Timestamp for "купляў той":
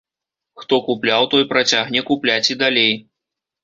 0.87-1.47